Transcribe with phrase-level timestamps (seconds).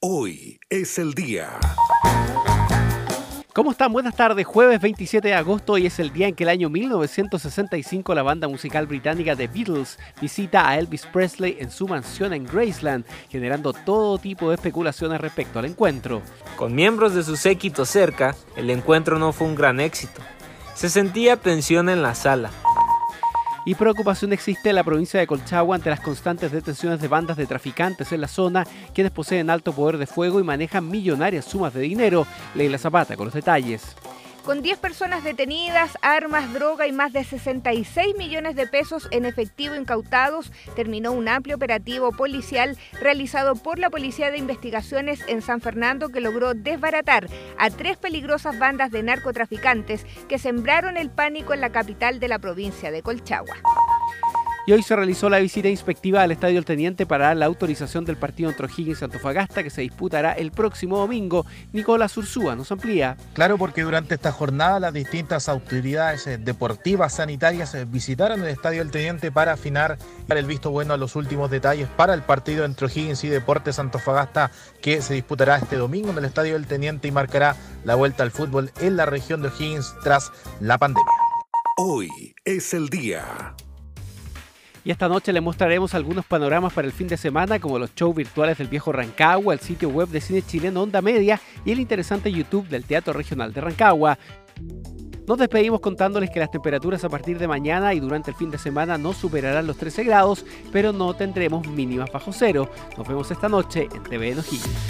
[0.00, 1.58] Hoy es el día.
[3.52, 3.92] ¿Cómo están?
[3.92, 4.46] Buenas tardes.
[4.46, 8.46] Jueves 27 de agosto y es el día en que el año 1965 la banda
[8.46, 14.18] musical británica The Beatles visita a Elvis Presley en su mansión en Graceland, generando todo
[14.18, 16.22] tipo de especulaciones respecto al encuentro.
[16.54, 20.20] Con miembros de su séquito cerca, el encuentro no fue un gran éxito.
[20.74, 22.52] Se sentía tensión en la sala,
[23.68, 27.44] y preocupación existe en la provincia de Colchagua ante las constantes detenciones de bandas de
[27.44, 31.82] traficantes en la zona, quienes poseen alto poder de fuego y manejan millonarias sumas de
[31.82, 32.26] dinero.
[32.54, 33.94] Leila Zapata con los detalles.
[34.48, 39.74] Con 10 personas detenidas, armas, droga y más de 66 millones de pesos en efectivo
[39.74, 46.08] incautados, terminó un amplio operativo policial realizado por la Policía de Investigaciones en San Fernando
[46.08, 51.70] que logró desbaratar a tres peligrosas bandas de narcotraficantes que sembraron el pánico en la
[51.70, 53.56] capital de la provincia de Colchagua.
[54.68, 58.18] Y hoy se realizó la visita inspectiva al Estadio El Teniente para la autorización del
[58.18, 61.46] partido entre O'Higgins y Antofagasta que se disputará el próximo domingo.
[61.72, 63.16] Nicolás Ursúa nos amplía.
[63.32, 68.82] Claro, porque durante esta jornada las distintas autoridades eh, deportivas, sanitarias eh, visitaron el Estadio
[68.82, 69.96] El Teniente para afinar
[70.28, 74.50] el visto bueno a los últimos detalles para el partido entre O'Higgins y Deportes Antofagasta
[74.82, 78.32] que se disputará este domingo en el Estadio El Teniente y marcará la vuelta al
[78.32, 81.08] fútbol en la región de O'Higgins tras la pandemia.
[81.78, 82.10] Hoy
[82.44, 83.54] es el día.
[84.88, 88.16] Y esta noche le mostraremos algunos panoramas para el fin de semana, como los shows
[88.16, 92.32] virtuales del viejo Rancagua, el sitio web de cine chileno Onda Media y el interesante
[92.32, 94.18] YouTube del Teatro Regional de Rancagua.
[95.26, 98.56] Nos despedimos contándoles que las temperaturas a partir de mañana y durante el fin de
[98.56, 102.70] semana no superarán los 13 grados, pero no tendremos mínimas bajo cero.
[102.96, 104.87] Nos vemos esta noche en TV O'Higgins.